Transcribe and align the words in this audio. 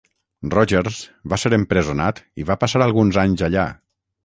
Rogers 0.53 1.01
va 1.33 1.39
ser 1.41 1.51
empresonat 1.59 2.23
i 2.43 2.47
va 2.51 2.59
passar 2.65 2.83
alguns 2.89 3.21
anys 3.27 3.45
allà. 3.51 3.71